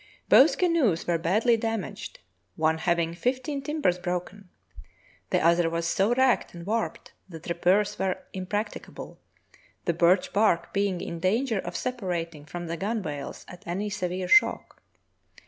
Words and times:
Both 0.29 0.57
canoes 0.57 1.05
were 1.05 1.19
badl}' 1.19 1.59
damaged, 1.59 2.21
one 2.55 2.79
having 2.79 3.13
fifteen 3.13 3.61
timbers 3.61 3.99
broken. 3.99 4.49
The 5.29 5.45
other 5.45 5.69
was 5.69 5.85
so 5.87 6.11
racked 6.15 6.55
and 6.55 6.65
warped 6.65 7.13
that 7.29 7.47
repairs 7.47 7.99
were 7.99 8.23
impracticable, 8.33 9.19
the 9.85 9.93
birch 9.93 10.33
bark 10.33 10.73
being 10.73 11.01
in 11.01 11.19
danger 11.19 11.59
of 11.59 11.75
sepa 11.75 12.01
rating 12.01 12.45
from 12.45 12.65
the 12.65 12.77
gunwales 12.77 13.45
at 13.47 13.61
any 13.67 13.91
severe 13.91 14.27
shock. 14.27 14.81